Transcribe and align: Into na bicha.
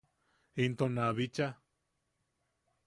Into 0.63 0.85
na 0.95 1.05
bicha. 1.17 1.47